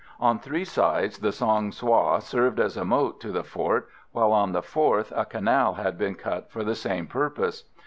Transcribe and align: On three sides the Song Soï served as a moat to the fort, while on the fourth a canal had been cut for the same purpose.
On 0.19 0.39
three 0.39 0.65
sides 0.65 1.19
the 1.19 1.31
Song 1.31 1.69
Soï 1.69 2.19
served 2.23 2.59
as 2.59 2.75
a 2.75 2.83
moat 2.83 3.19
to 3.21 3.31
the 3.31 3.43
fort, 3.43 3.87
while 4.13 4.31
on 4.31 4.51
the 4.51 4.63
fourth 4.63 5.13
a 5.15 5.25
canal 5.25 5.75
had 5.75 5.95
been 5.95 6.15
cut 6.15 6.51
for 6.51 6.63
the 6.63 6.73
same 6.73 7.05
purpose. 7.05 7.65